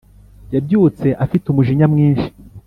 yabyutse 0.53 1.07
afite 1.23 1.45
umujinya 1.49 1.85
mwinshi 1.93 2.27